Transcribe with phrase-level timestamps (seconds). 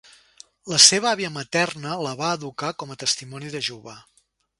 [0.71, 3.95] La seva àvia materna la va educar com a testimoni de Jehovà.